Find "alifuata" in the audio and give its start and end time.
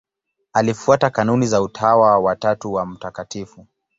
0.53-1.09